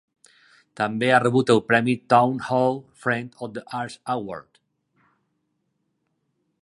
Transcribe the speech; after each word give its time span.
També 0.79 1.09
ha 1.09 1.19
rebut 1.23 1.51
el 1.53 1.61
premi 1.67 1.95
Town 2.13 2.41
Hall 2.47 2.79
Friend 3.03 3.37
of 3.47 3.53
the 3.59 3.65
Arts 3.81 4.01
Award. 4.15 4.61